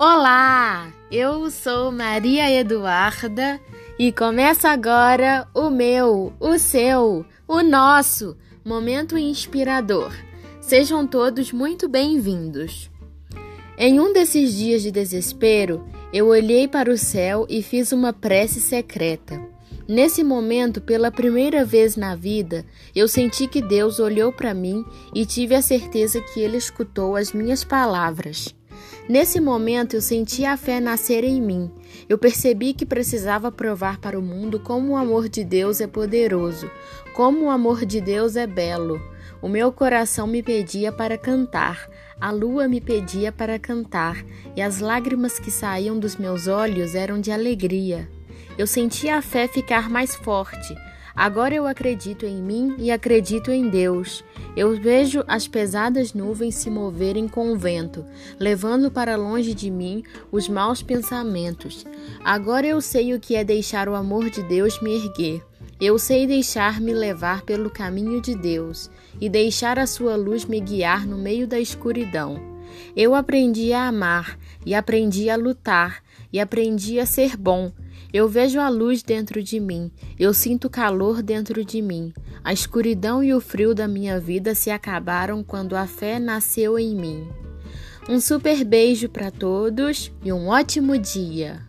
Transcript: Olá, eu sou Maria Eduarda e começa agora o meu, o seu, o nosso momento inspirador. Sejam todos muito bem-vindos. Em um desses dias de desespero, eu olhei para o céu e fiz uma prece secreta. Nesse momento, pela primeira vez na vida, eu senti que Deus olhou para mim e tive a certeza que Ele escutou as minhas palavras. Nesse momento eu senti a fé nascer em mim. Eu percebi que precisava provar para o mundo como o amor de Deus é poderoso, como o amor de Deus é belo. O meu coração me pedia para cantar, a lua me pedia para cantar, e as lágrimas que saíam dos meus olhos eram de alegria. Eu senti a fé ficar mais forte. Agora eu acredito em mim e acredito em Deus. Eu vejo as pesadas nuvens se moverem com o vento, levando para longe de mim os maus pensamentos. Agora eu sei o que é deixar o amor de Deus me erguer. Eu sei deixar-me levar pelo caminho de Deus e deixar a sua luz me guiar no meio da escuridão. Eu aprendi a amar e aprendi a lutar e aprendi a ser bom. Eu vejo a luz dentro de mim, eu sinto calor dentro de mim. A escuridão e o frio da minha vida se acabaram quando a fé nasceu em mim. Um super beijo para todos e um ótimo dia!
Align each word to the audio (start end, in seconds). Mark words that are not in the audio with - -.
Olá, 0.00 0.92
eu 1.10 1.50
sou 1.50 1.90
Maria 1.90 2.48
Eduarda 2.52 3.60
e 3.98 4.12
começa 4.12 4.68
agora 4.68 5.48
o 5.52 5.70
meu, 5.70 6.32
o 6.38 6.56
seu, 6.56 7.26
o 7.48 7.62
nosso 7.62 8.36
momento 8.64 9.18
inspirador. 9.18 10.12
Sejam 10.60 11.04
todos 11.04 11.50
muito 11.50 11.88
bem-vindos. 11.88 12.88
Em 13.76 13.98
um 13.98 14.12
desses 14.12 14.54
dias 14.54 14.82
de 14.82 14.92
desespero, 14.92 15.84
eu 16.12 16.28
olhei 16.28 16.68
para 16.68 16.92
o 16.92 16.96
céu 16.96 17.44
e 17.48 17.60
fiz 17.60 17.90
uma 17.90 18.12
prece 18.12 18.60
secreta. 18.60 19.44
Nesse 19.88 20.22
momento, 20.22 20.80
pela 20.80 21.10
primeira 21.10 21.64
vez 21.64 21.96
na 21.96 22.14
vida, 22.14 22.64
eu 22.94 23.08
senti 23.08 23.48
que 23.48 23.60
Deus 23.60 23.98
olhou 23.98 24.32
para 24.32 24.54
mim 24.54 24.84
e 25.12 25.26
tive 25.26 25.56
a 25.56 25.62
certeza 25.62 26.20
que 26.20 26.38
Ele 26.38 26.56
escutou 26.56 27.16
as 27.16 27.32
minhas 27.32 27.64
palavras. 27.64 28.56
Nesse 29.08 29.40
momento 29.40 29.96
eu 29.96 30.02
senti 30.02 30.44
a 30.44 30.54
fé 30.54 30.80
nascer 30.80 31.24
em 31.24 31.40
mim. 31.40 31.70
Eu 32.06 32.18
percebi 32.18 32.74
que 32.74 32.84
precisava 32.84 33.50
provar 33.50 33.98
para 33.98 34.18
o 34.18 34.22
mundo 34.22 34.60
como 34.60 34.92
o 34.92 34.96
amor 34.96 35.30
de 35.30 35.42
Deus 35.42 35.80
é 35.80 35.86
poderoso, 35.86 36.70
como 37.14 37.46
o 37.46 37.50
amor 37.50 37.86
de 37.86 38.02
Deus 38.02 38.36
é 38.36 38.46
belo. 38.46 39.00
O 39.40 39.48
meu 39.48 39.72
coração 39.72 40.26
me 40.26 40.42
pedia 40.42 40.92
para 40.92 41.16
cantar, 41.16 41.88
a 42.20 42.30
lua 42.30 42.68
me 42.68 42.82
pedia 42.82 43.32
para 43.32 43.58
cantar, 43.58 44.22
e 44.54 44.60
as 44.60 44.80
lágrimas 44.80 45.38
que 45.38 45.50
saíam 45.50 45.98
dos 45.98 46.16
meus 46.16 46.46
olhos 46.46 46.94
eram 46.94 47.18
de 47.18 47.30
alegria. 47.30 48.17
Eu 48.58 48.66
senti 48.66 49.08
a 49.08 49.22
fé 49.22 49.46
ficar 49.46 49.88
mais 49.88 50.16
forte. 50.16 50.76
Agora 51.14 51.54
eu 51.54 51.64
acredito 51.64 52.26
em 52.26 52.42
mim 52.42 52.74
e 52.76 52.90
acredito 52.90 53.52
em 53.52 53.68
Deus. 53.68 54.24
Eu 54.56 54.76
vejo 54.80 55.22
as 55.28 55.46
pesadas 55.46 56.12
nuvens 56.12 56.56
se 56.56 56.68
moverem 56.68 57.28
com 57.28 57.52
o 57.52 57.56
vento, 57.56 58.04
levando 58.38 58.90
para 58.90 59.16
longe 59.16 59.54
de 59.54 59.70
mim 59.70 60.02
os 60.32 60.48
maus 60.48 60.82
pensamentos. 60.82 61.86
Agora 62.24 62.66
eu 62.66 62.80
sei 62.80 63.14
o 63.14 63.20
que 63.20 63.36
é 63.36 63.44
deixar 63.44 63.88
o 63.88 63.94
amor 63.94 64.28
de 64.28 64.42
Deus 64.42 64.82
me 64.82 64.92
erguer. 64.96 65.40
Eu 65.80 65.96
sei 65.96 66.26
deixar-me 66.26 66.92
levar 66.92 67.42
pelo 67.42 67.70
caminho 67.70 68.20
de 68.20 68.34
Deus 68.34 68.90
e 69.20 69.28
deixar 69.28 69.78
a 69.78 69.86
sua 69.86 70.16
luz 70.16 70.44
me 70.44 70.58
guiar 70.58 71.06
no 71.06 71.16
meio 71.16 71.46
da 71.46 71.60
escuridão. 71.60 72.58
Eu 72.96 73.14
aprendi 73.14 73.72
a 73.72 73.86
amar 73.86 74.36
e 74.66 74.74
aprendi 74.74 75.30
a 75.30 75.36
lutar 75.36 76.02
e 76.32 76.40
aprendi 76.40 76.98
a 76.98 77.06
ser 77.06 77.36
bom. 77.36 77.72
Eu 78.12 78.28
vejo 78.28 78.58
a 78.58 78.68
luz 78.68 79.02
dentro 79.02 79.42
de 79.42 79.60
mim, 79.60 79.90
eu 80.18 80.32
sinto 80.32 80.70
calor 80.70 81.22
dentro 81.22 81.64
de 81.64 81.82
mim. 81.82 82.12
A 82.42 82.52
escuridão 82.52 83.22
e 83.22 83.34
o 83.34 83.40
frio 83.40 83.74
da 83.74 83.86
minha 83.86 84.18
vida 84.18 84.54
se 84.54 84.70
acabaram 84.70 85.44
quando 85.44 85.76
a 85.76 85.86
fé 85.86 86.18
nasceu 86.18 86.78
em 86.78 86.94
mim. 86.94 87.28
Um 88.08 88.20
super 88.20 88.64
beijo 88.64 89.08
para 89.08 89.30
todos 89.30 90.10
e 90.24 90.32
um 90.32 90.48
ótimo 90.48 90.96
dia! 90.98 91.67